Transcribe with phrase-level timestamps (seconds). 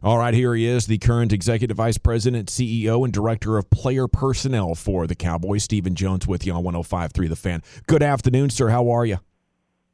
[0.00, 4.06] All right, here he is, the current executive vice president, CEO, and director of player
[4.06, 5.64] personnel for the Cowboys.
[5.64, 7.62] Stephen Jones with you on 105.3 The Fan.
[7.88, 8.68] Good afternoon, sir.
[8.68, 9.18] How are you?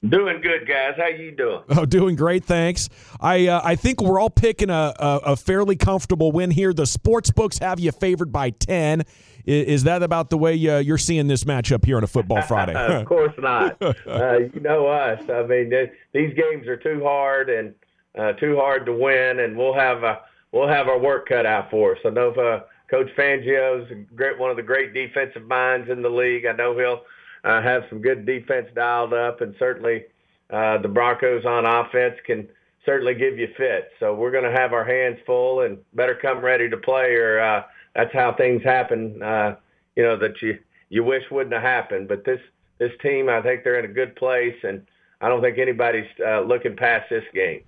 [0.06, 0.96] Doing good, guys.
[0.98, 1.62] How you doing?
[1.70, 2.90] Oh, doing great, thanks.
[3.18, 6.74] I uh, I think we're all picking a, a, a, fairly comfortable win here.
[6.74, 9.04] The sports books have you favored by ten.
[9.46, 12.42] Is, is that about the way uh, you're seeing this matchup here on a Football
[12.42, 12.74] Friday?
[13.00, 13.80] of course not.
[14.06, 15.22] Uh, you know us.
[15.30, 15.70] I mean,
[16.12, 17.74] these games are too hard, and
[18.18, 20.20] uh, too hard to win, and we'll have a
[20.52, 21.98] we'll have our work cut out for us.
[22.04, 26.46] I know uh, Coach Fangio's great, one of the great defensive minds in the league.
[26.46, 27.02] I know he'll
[27.44, 30.04] uh, have some good defense dialed up, and certainly
[30.50, 32.48] uh, the Broncos on offense can
[32.84, 33.88] certainly give you fits.
[33.98, 37.40] So we're going to have our hands full, and better come ready to play, or
[37.40, 37.62] uh,
[37.94, 39.22] that's how things happen.
[39.22, 39.56] Uh,
[39.96, 42.40] you know that you you wish wouldn't have happened, but this
[42.78, 44.86] this team, I think they're in a good place, and
[45.20, 47.62] I don't think anybody's uh, looking past this game.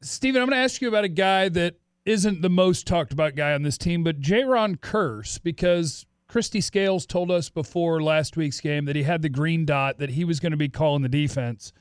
[0.00, 3.34] Stephen, I'm going to ask you about a guy that isn't the most talked about
[3.34, 8.60] guy on this team, but Jayron Kearse, because Kristi Scales told us before last week's
[8.60, 11.08] game that he had the green dot, that he was going to be calling the
[11.08, 11.72] defense.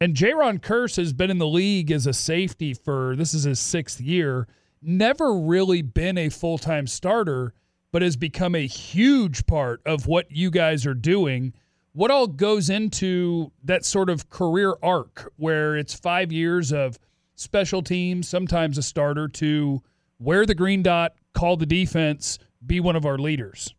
[0.00, 3.60] And Jayron Kearse has been in the league as a safety for this is his
[3.60, 4.48] sixth year,
[4.80, 7.54] never really been a full time starter,
[7.92, 11.52] but has become a huge part of what you guys are doing.
[11.92, 16.98] What all goes into that sort of career arc where it's five years of–
[17.42, 19.82] special teams, sometimes a starter, to
[20.18, 23.74] wear the green dot, call the defense, be one of our leaders?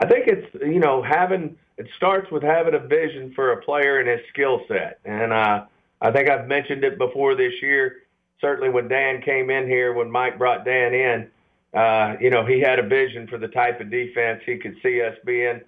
[0.00, 3.98] I think it's you know having it starts with having a vision for a player
[3.98, 5.64] and his skill set, and uh,
[6.00, 8.02] I think I've mentioned it before this year.
[8.40, 11.28] Certainly, when Dan came in here, when Mike brought Dan in,
[11.78, 15.02] uh, you know he had a vision for the type of defense he could see
[15.02, 15.60] us being,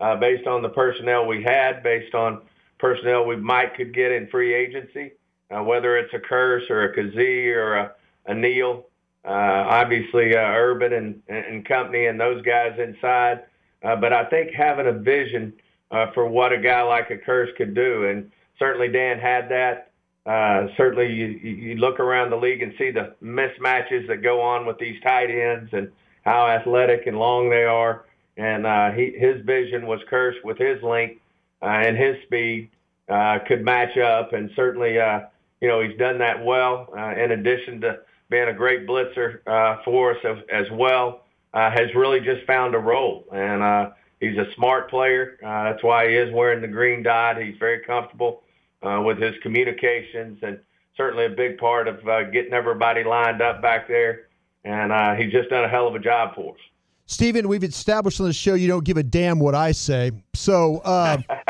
[0.00, 2.42] uh, based on the personnel we had, based on
[2.78, 5.12] personnel we might could get in free agency
[5.50, 7.92] uh, whether it's a Kearse or a Kazee or a,
[8.26, 8.86] a Neal.
[9.24, 9.28] Uh,
[9.68, 13.42] obviously, uh, Urban and, and company and those guys inside.
[13.82, 15.52] Uh, but I think having a vision
[15.90, 19.90] uh, for what a guy like a Kearse could do, and certainly Dan had that.
[20.26, 24.66] Uh, certainly, you, you look around the league and see the mismatches that go on
[24.66, 25.90] with these tight ends and
[26.24, 28.04] how athletic and long they are.
[28.36, 31.20] And uh, he, his vision was Kearse with his length
[31.62, 32.70] uh, and his speed
[33.08, 35.20] uh, could match up, and certainly uh,
[35.60, 36.88] you know, he's done that well.
[36.96, 38.00] Uh, in addition to
[38.30, 42.74] being a great blitzer uh, for us as, as well, uh, has really just found
[42.74, 43.26] a role.
[43.32, 43.90] And uh,
[44.20, 45.38] he's a smart player.
[45.44, 47.42] Uh, that's why he is wearing the green dot.
[47.42, 48.42] He's very comfortable
[48.82, 50.58] uh, with his communications and
[50.96, 54.28] certainly a big part of uh, getting everybody lined up back there.
[54.64, 56.60] And uh, he's just done a hell of a job for us.
[57.06, 60.12] Stephen, we've established on the show you don't give a damn what I say.
[60.34, 61.18] So uh,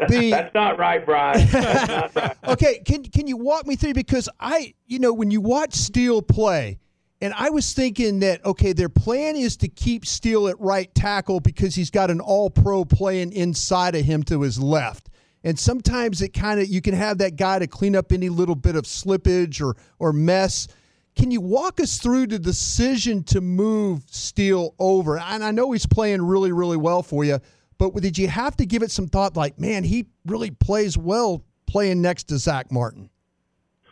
[0.08, 1.48] the, that's not right, Brian.
[1.52, 2.36] Not right.
[2.48, 6.22] okay, can can you walk me through because I, you know, when you watch Steele
[6.22, 6.78] play,
[7.20, 11.40] and I was thinking that okay, their plan is to keep Steele at right tackle
[11.40, 15.08] because he's got an All-Pro playing inside of him to his left.
[15.44, 18.54] And sometimes it kind of you can have that guy to clean up any little
[18.56, 20.68] bit of slippage or or mess.
[21.16, 25.18] Can you walk us through the decision to move Steele over?
[25.18, 27.40] And I know he's playing really, really well for you,
[27.78, 29.36] but did you have to give it some thought?
[29.36, 33.10] Like, man, he really plays well playing next to Zack Martin.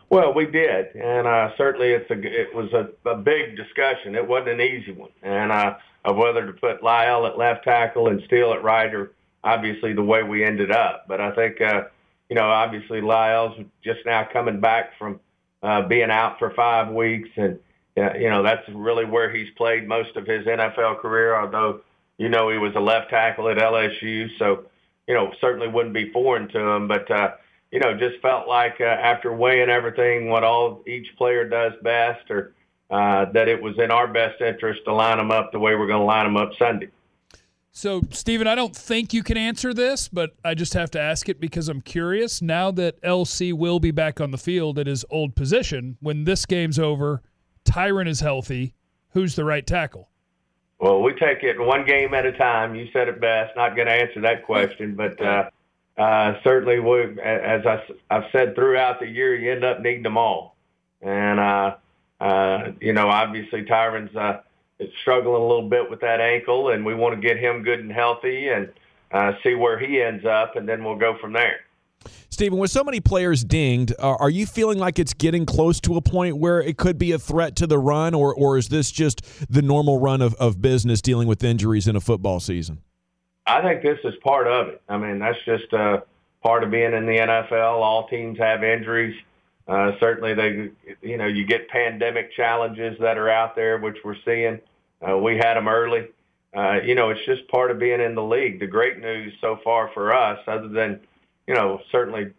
[0.09, 4.15] Well, we did, and uh, certainly it's a it was a, a big discussion.
[4.15, 8.09] It wasn't an easy one, and uh, of whether to put Lyle at left tackle
[8.09, 11.07] and Steele at right, or obviously the way we ended up.
[11.09, 11.85] But I think uh,
[12.29, 15.21] you know, obviously Lyle's just now coming back from
[15.63, 17.59] uh, being out for five weeks, and
[17.97, 21.37] uh, you know that's really where he's played most of his NFL career.
[21.37, 21.81] Although
[22.19, 24.65] you know he was a left tackle at LSU, so
[25.07, 26.89] you know certainly wouldn't be foreign to him.
[26.89, 27.33] But uh,
[27.71, 32.31] you know just felt like uh, after weighing everything, what all each player does best,
[32.31, 32.55] or
[32.91, 35.87] uh, that it was in our best interest to line them up the way we're
[35.87, 36.89] going to line them up Sunday.
[37.73, 41.29] So, Stephen, I don't think you can answer this, but I just have to ask
[41.29, 42.41] it because I'm curious.
[42.41, 46.47] Now that LC will be back on the field at his old position, when this
[46.47, 47.21] game's over,
[47.67, 48.73] Tyron is healthy,
[49.11, 50.09] who's the right tackle?
[50.79, 52.75] Well, we take it one game at a time.
[52.75, 53.57] You said it best.
[53.57, 55.51] Not going to answer that question, but uh,
[55.97, 60.19] uh, certainly, we, as I, I've said throughout the year, you end up needing them
[60.19, 60.57] all.
[61.01, 61.77] And, uh,
[62.21, 64.41] uh, you know, obviously Tyron's uh,–
[65.01, 67.91] struggling a little bit with that ankle, and we want to get him good and
[67.91, 68.71] healthy and
[69.11, 71.61] uh, see where he ends up, and then we'll go from there.
[72.31, 75.97] Stephen, with so many players dinged, uh, are you feeling like it's getting close to
[75.97, 78.91] a point where it could be a threat to the run, or, or is this
[78.91, 82.81] just the normal run of, of business dealing with injuries in a football season?
[83.47, 84.83] I think this is part of it.
[84.89, 86.01] I mean, that's just uh,
[86.43, 87.81] part of being in the NFL.
[87.81, 89.17] All teams have injuries.
[89.69, 90.71] Uh, certainly, they,
[91.03, 94.61] you know, you get pandemic challenges that are out there, which we're seeing.
[95.07, 96.09] Uh, we had them early.
[96.57, 98.61] Uh, you know, it's just part of being in the league.
[98.61, 101.01] The great news so far for us, other than,
[101.47, 102.33] you know, certainly,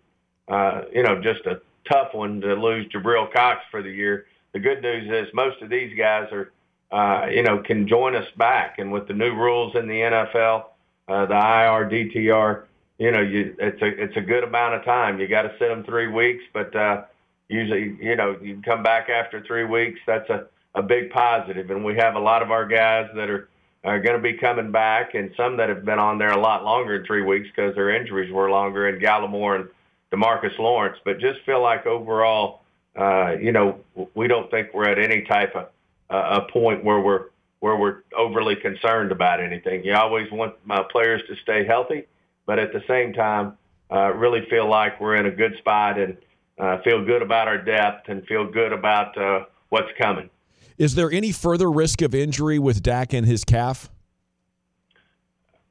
[0.47, 1.61] uh, you know, just a
[1.91, 4.25] tough one to lose Jabril Cox for the year.
[4.53, 6.51] The good news is most of these guys are,
[6.91, 8.79] uh, you know, can join us back.
[8.79, 10.65] And with the new rules in the NFL,
[11.07, 12.63] uh, the IR, DTR,
[12.97, 15.19] you know, you, it's a it's a good amount of time.
[15.19, 17.03] You got to sit them three weeks, but uh,
[17.47, 19.99] usually, you know, you come back after three weeks.
[20.07, 21.67] That's a a big positive.
[21.67, 23.49] positive, and we have a lot of our guys that are
[23.87, 26.63] are going to be coming back, and some that have been on there a lot
[26.63, 29.69] longer than three weeks because their injuries were longer, and Gallimore and
[30.11, 30.97] DeMarcus Lawrence.
[31.05, 32.61] But just feel like overall,
[32.97, 33.79] uh, you know,
[34.13, 35.69] we don't think we're at any type of
[36.09, 37.25] uh, a point where we're
[37.59, 39.83] where we're overly concerned about anything.
[39.83, 42.05] You always want my players to stay healthy,
[42.45, 43.57] but at the same time,
[43.89, 46.17] uh, really feel like we're in a good spot and
[46.59, 50.29] uh, feel good about our depth and feel good about uh, what's coming.
[50.77, 53.89] Is there any further risk of injury with Dak and his calf?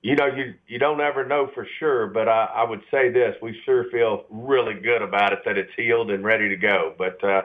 [0.03, 3.37] You know, you you don't ever know for sure, but I, I would say this:
[3.41, 6.95] we sure feel really good about it that it's healed and ready to go.
[6.99, 7.43] But uh,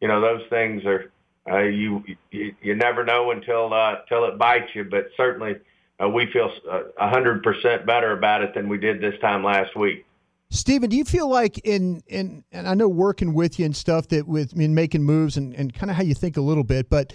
[0.00, 1.10] you know, those things are
[1.50, 4.84] uh, you, you you never know until uh, until it bites you.
[4.84, 5.56] But certainly,
[6.02, 6.50] uh, we feel
[6.98, 10.05] a hundred percent better about it than we did this time last week.
[10.50, 14.08] Stephen, do you feel like in in and I know working with you and stuff
[14.08, 16.88] that with in making moves and, and kind of how you think a little bit,
[16.88, 17.12] but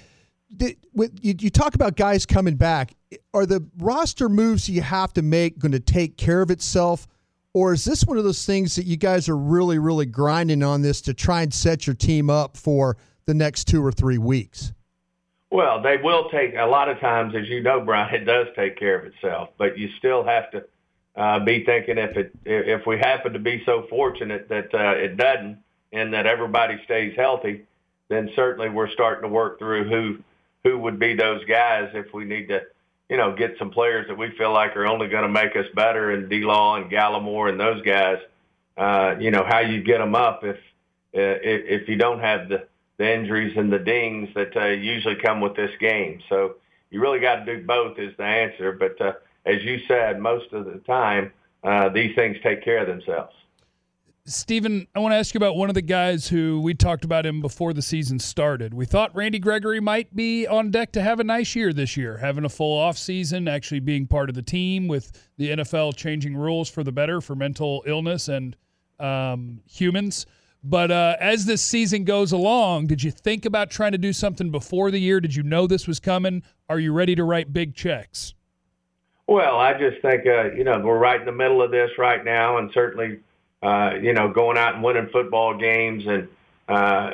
[0.55, 2.93] did, with, you, you talk about guys coming back.
[3.33, 7.07] Are the roster moves you have to make going to take care of itself,
[7.53, 10.81] or is this one of those things that you guys are really really grinding on
[10.81, 14.73] this to try and set your team up for the next two or three weeks?
[15.51, 18.13] Well, they will take a lot of times, as you know, Brian.
[18.13, 20.63] It does take care of itself, but you still have to
[21.15, 25.17] uh, be thinking if it if we happen to be so fortunate that uh, it
[25.17, 25.57] doesn't
[25.91, 27.65] and that everybody stays healthy,
[28.07, 30.23] then certainly we're starting to work through who
[30.63, 32.61] who would be those guys if we need to,
[33.09, 35.65] you know, get some players that we feel like are only going to make us
[35.75, 36.41] better, and D.
[36.41, 38.19] Law and Gallimore and those guys.
[38.77, 40.57] Uh, you know how you get them up if
[41.11, 42.67] if, if you don't have the
[42.97, 46.21] the injuries and the dings that uh, usually come with this game.
[46.29, 46.55] So
[46.89, 49.01] you really got to do both is the answer, but.
[49.01, 49.13] Uh,
[49.45, 51.31] as you said, most of the time,
[51.63, 53.33] uh, these things take care of themselves.
[54.25, 57.25] Stephen, I want to ask you about one of the guys who we talked about
[57.25, 58.71] him before the season started.
[58.71, 62.17] We thought Randy Gregory might be on deck to have a nice year this year,
[62.17, 66.37] having a full off season, actually being part of the team with the NFL changing
[66.37, 68.55] rules for the better for mental illness and
[68.99, 70.27] um, humans.
[70.63, 74.51] But uh, as this season goes along, did you think about trying to do something
[74.51, 75.19] before the year?
[75.19, 76.43] Did you know this was coming?
[76.69, 78.35] Are you ready to write big checks?
[79.31, 82.21] Well, I just think uh, you know we're right in the middle of this right
[82.21, 83.21] now, and certainly
[83.63, 86.27] uh, you know going out and winning football games and
[86.67, 87.11] uh,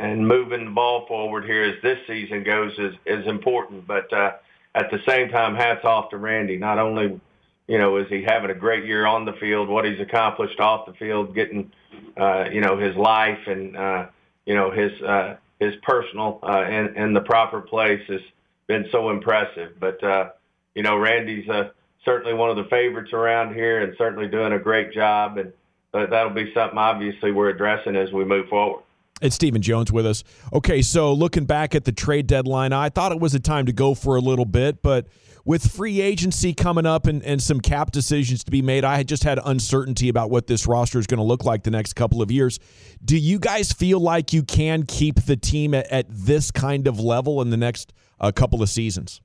[0.00, 3.86] and moving the ball forward here as this season goes is is important.
[3.86, 4.32] But uh,
[4.74, 6.56] at the same time, hats off to Randy.
[6.56, 7.20] Not only
[7.68, 10.86] you know is he having a great year on the field, what he's accomplished off
[10.86, 11.70] the field, getting
[12.16, 14.06] uh, you know his life and uh,
[14.44, 18.22] you know his uh, his personal uh, in, in the proper place has
[18.66, 19.78] been so impressive.
[19.78, 20.30] But uh,
[20.74, 21.70] you know, Randy's uh,
[22.04, 25.38] certainly one of the favorites around here and certainly doing a great job.
[25.38, 25.52] And
[25.92, 28.84] but that'll be something obviously we're addressing as we move forward.
[29.20, 30.24] It's Stephen Jones with us.
[30.52, 33.72] Okay, so looking back at the trade deadline, I thought it was a time to
[33.72, 35.08] go for a little bit, but
[35.44, 39.08] with free agency coming up and, and some cap decisions to be made, I had
[39.08, 42.22] just had uncertainty about what this roster is going to look like the next couple
[42.22, 42.58] of years.
[43.04, 47.00] Do you guys feel like you can keep the team at, at this kind of
[47.00, 49.20] level in the next uh, couple of seasons?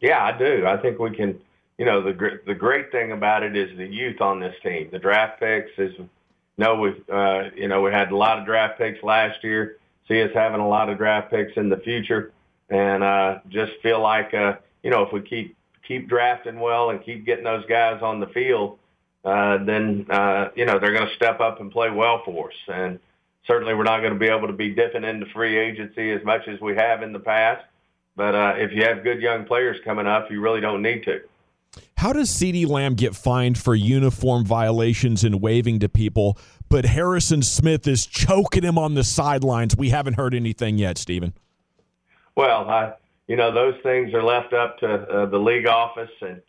[0.00, 0.66] Yeah, I do.
[0.66, 1.40] I think we can.
[1.78, 4.88] You know, the the great thing about it is the youth on this team.
[4.90, 5.94] The draft picks is.
[6.58, 9.78] No, we've uh, you know we had a lot of draft picks last year.
[10.08, 12.32] See us having a lot of draft picks in the future,
[12.68, 17.02] and uh, just feel like uh, you know if we keep keep drafting well and
[17.02, 18.78] keep getting those guys on the field,
[19.24, 22.56] uh, then uh, you know they're going to step up and play well for us.
[22.68, 22.98] And
[23.46, 26.46] certainly we're not going to be able to be dipping into free agency as much
[26.46, 27.64] as we have in the past.
[28.16, 31.20] But uh, if you have good young players coming up, you really don't need to.
[31.96, 36.38] How does CeeDee Lamb get fined for uniform violations and waving to people,
[36.68, 39.76] but Harrison Smith is choking him on the sidelines?
[39.76, 41.34] We haven't heard anything yet, Stephen.
[42.36, 42.94] Well, I,
[43.28, 46.40] you know, those things are left up to uh, the league office, and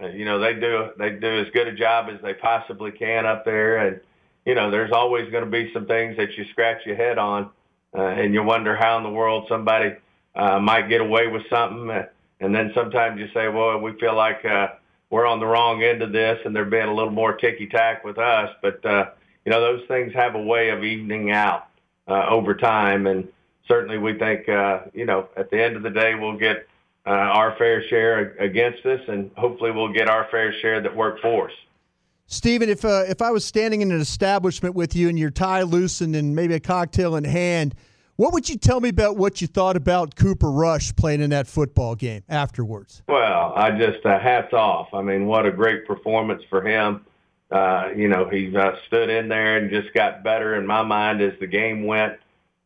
[0.00, 3.26] uh, you know they do they do as good a job as they possibly can
[3.26, 4.00] up there, and
[4.46, 7.50] you know there's always going to be some things that you scratch your head on,
[7.94, 9.96] uh, and you wonder how in the world somebody
[10.34, 11.90] uh, might get away with something.
[11.90, 12.06] Uh,
[12.40, 14.68] and then sometimes you say, well, we feel like uh,
[15.10, 18.04] we're on the wrong end of this and they're being a little more ticky tack
[18.04, 18.50] with us.
[18.62, 19.10] But, uh,
[19.44, 21.66] you know, those things have a way of evening out.
[22.10, 23.06] uh, over time.
[23.06, 23.28] And
[23.68, 26.66] certainly we think, uh, you know, at the end of the day, we'll get
[27.06, 31.20] uh, our fair share against us, and hopefully we'll get our fair share that work
[31.20, 31.54] for us.
[32.26, 35.62] Stephen, if uh, if I was standing in an establishment with you and your tie
[35.62, 37.74] loosened and maybe a cocktail in hand,
[38.20, 41.46] what would you tell me about what you thought about Cooper Rush playing in that
[41.46, 43.02] football game afterwards?
[43.08, 44.92] Well, I just uh, hats off.
[44.92, 47.06] I mean, what a great performance for him.
[47.50, 51.22] Uh, you know, he uh, stood in there and just got better in my mind
[51.22, 52.18] as the game went.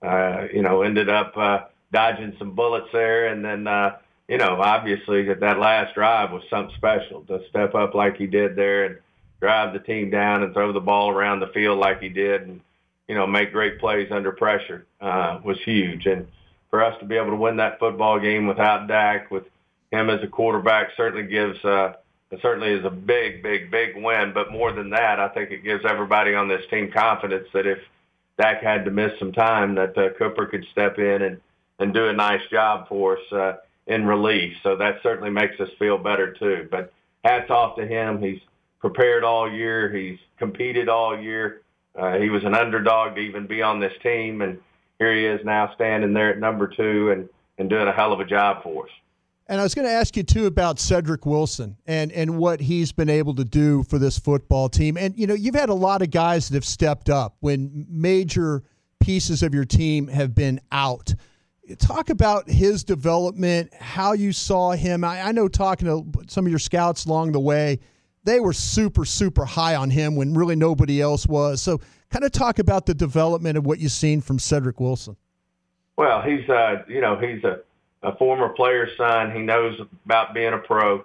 [0.03, 1.61] Uh, you know, ended up uh,
[1.93, 3.97] dodging some bullets there, and then uh,
[4.27, 8.27] you know, obviously that that last drive was something special to step up like he
[8.27, 8.99] did there and
[9.41, 12.61] drive the team down and throw the ball around the field like he did, and
[13.09, 16.07] you know, make great plays under pressure uh, was huge.
[16.07, 16.27] And
[16.71, 19.45] for us to be able to win that football game without Dak, with
[19.93, 21.95] him as a quarterback, certainly gives uh,
[22.43, 24.33] certainly is a big, big, big win.
[24.33, 27.79] But more than that, I think it gives everybody on this team confidence that if
[28.39, 31.41] Dak had to miss some time, that uh, Cooper could step in and
[31.79, 33.53] and do a nice job for us uh,
[33.87, 34.57] in relief.
[34.63, 36.69] So that certainly makes us feel better too.
[36.71, 36.93] But
[37.25, 38.21] hats off to him.
[38.21, 38.41] He's
[38.81, 39.93] prepared all year.
[39.93, 41.63] He's competed all year.
[41.97, 44.59] Uh, he was an underdog to even be on this team, and
[44.99, 48.21] here he is now standing there at number two and, and doing a hell of
[48.21, 48.91] a job for us.
[49.47, 52.93] And I was going to ask you too about Cedric Wilson and and what he's
[52.93, 54.97] been able to do for this football team.
[54.97, 58.63] And you know, you've had a lot of guys that have stepped up when major
[59.01, 61.15] pieces of your team have been out.
[61.79, 65.05] Talk about his development, how you saw him.
[65.05, 67.81] I, I know talking to some of your scouts along the way,
[68.25, 71.63] they were super, super high on him when really nobody else was.
[71.63, 75.17] So, kind of talk about the development of what you've seen from Cedric Wilson.
[75.97, 77.61] Well, he's uh, you know he's a,
[78.03, 79.33] a former player's son.
[79.33, 81.05] He knows about being a pro.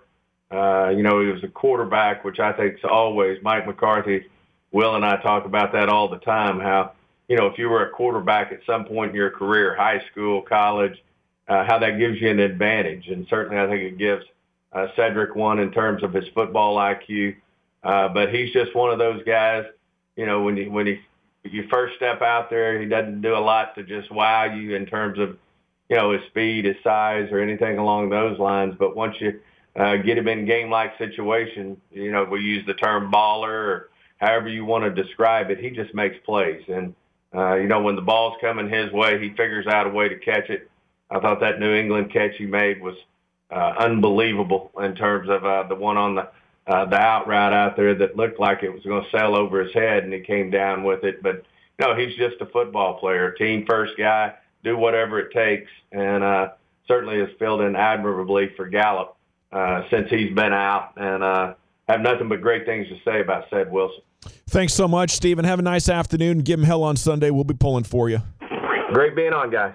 [0.51, 4.25] Uh, you know, he was a quarterback, which I think is always Mike McCarthy.
[4.71, 6.59] Will and I talk about that all the time.
[6.59, 6.93] How
[7.27, 10.41] you know if you were a quarterback at some point in your career, high school,
[10.41, 11.03] college,
[11.47, 14.25] uh, how that gives you an advantage, and certainly I think it gives
[14.71, 17.35] uh, Cedric one in terms of his football IQ.
[17.83, 19.65] Uh, but he's just one of those guys,
[20.15, 20.99] you know, when you, when he,
[21.43, 24.85] you first step out there, he doesn't do a lot to just wow you in
[24.85, 25.38] terms of,
[25.89, 28.75] you know, his speed, his size, or anything along those lines.
[28.77, 29.39] But once you
[29.75, 34.49] uh, get him in game-like situation, you know, we use the term baller or however
[34.49, 36.61] you want to describe it, he just makes plays.
[36.67, 36.93] And,
[37.33, 40.19] uh, you know, when the ball's coming his way, he figures out a way to
[40.19, 40.69] catch it.
[41.09, 42.95] I thought that New England catch he made was–
[43.51, 46.29] uh, unbelievable in terms of uh, the one on the
[46.68, 49.63] uh, the out route out there that looked like it was going to sail over
[49.63, 51.24] his head, and he came down with it.
[51.24, 51.44] But
[51.79, 56.50] no, he's just a football player, team first guy, do whatever it takes, and uh,
[56.88, 59.15] certainly has filled in admirably for Gallup
[59.51, 61.53] uh, since he's been out, and uh,
[61.88, 64.01] have nothing but great things to say about Ced Wilson.
[64.50, 65.46] Thanks so much, Stephen.
[65.46, 66.39] Have a nice afternoon.
[66.39, 67.32] Give him hell on Sunday.
[67.32, 68.20] We'll be pulling for you.
[68.94, 69.74] Great being on, guys.